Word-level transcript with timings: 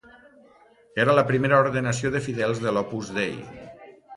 Era 1.03 1.15
la 1.19 1.25
primera 1.27 1.59
ordenació 1.65 2.13
de 2.17 2.25
fidels 2.31 2.65
de 2.65 2.73
l’Opus 2.77 3.13
Dei. 3.19 3.37